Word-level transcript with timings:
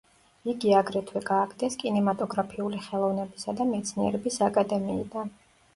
იგი 0.53 0.71
აგრეთვე 0.77 1.21
გააგდეს 1.27 1.77
კინემატოგრაფიული 1.83 2.83
ხელოვნებისა 2.89 3.59
და 3.61 3.71
მეცნიერების 3.77 4.45
აკადემიიდან. 4.51 5.37